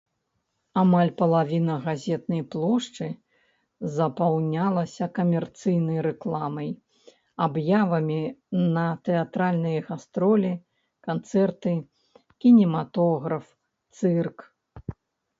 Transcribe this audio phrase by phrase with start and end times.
[0.81, 3.09] Амаль палавіна газетнай плошчы
[3.97, 6.71] запаўнялася камерцыйнай рэкламай,
[7.47, 8.17] аб'явамі
[8.79, 10.51] на тэатральныя гастролі,
[11.11, 11.77] канцэрты,
[12.47, 13.45] кінематограф,
[14.01, 14.37] цырк.